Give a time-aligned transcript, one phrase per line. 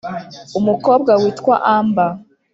[0.59, 2.11] Umukobwa witwa Amber.